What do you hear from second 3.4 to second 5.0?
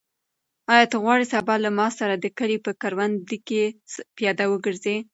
کې پیاده وګرځې؟